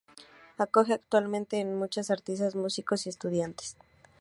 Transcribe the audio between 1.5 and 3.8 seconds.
a muchos artistas, músicos y estudiantes.